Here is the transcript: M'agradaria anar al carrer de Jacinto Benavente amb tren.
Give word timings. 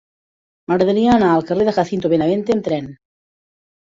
M'agradaria 0.71 1.11
anar 1.15 1.27
al 1.33 1.43
carrer 1.51 1.67
de 1.67 1.75
Jacinto 1.77 2.11
Benavente 2.13 2.57
amb 2.57 2.65
tren. 2.69 2.91